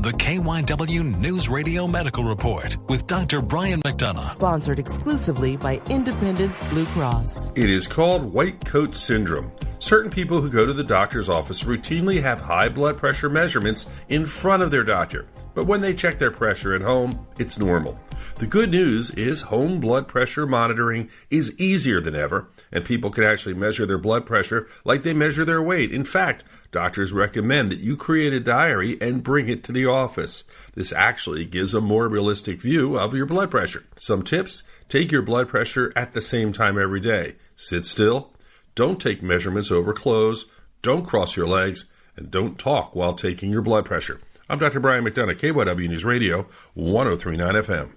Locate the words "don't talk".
42.30-42.94